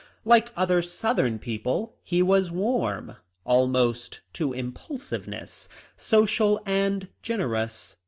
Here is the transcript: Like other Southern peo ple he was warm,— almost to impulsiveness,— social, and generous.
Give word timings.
Like 0.25 0.51
other 0.57 0.81
Southern 0.81 1.37
peo 1.37 1.59
ple 1.61 1.95
he 2.01 2.23
was 2.23 2.51
warm,— 2.51 3.17
almost 3.45 4.21
to 4.33 4.51
impulsiveness,— 4.51 5.69
social, 5.95 6.59
and 6.65 7.09
generous. 7.21 7.97